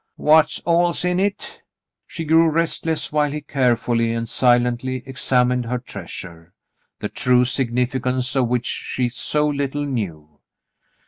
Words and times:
"What 0.17 0.59
all's 0.65 1.05
in 1.05 1.19
hit?" 1.19 1.61
She 2.07 2.25
grew 2.25 2.49
restless 2.49 3.11
while 3.13 3.31
he 3.31 3.39
care 3.39 3.75
fully 3.75 4.13
and 4.13 4.27
silently 4.27 5.03
examined 5.05 5.65
her 5.67 5.77
treasure, 5.77 6.55
the 7.01 7.07
true 7.07 7.43
signifi 7.43 8.01
cance 8.03 8.35
of 8.35 8.47
which 8.47 8.65
she 8.65 9.09
so 9.09 9.47
little 9.47 9.85
knew. 9.85 10.39